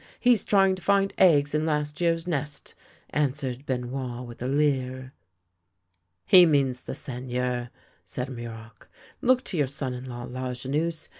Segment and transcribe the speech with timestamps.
[0.19, 2.73] He's trying to find eggs in last year's nest,"
[3.11, 5.13] answered Benoit with a leer."
[6.33, 7.69] He means the Seigneur,"
[8.03, 8.87] said Muroc."
[9.21, 11.09] Look to your son in law, Lajeunesse.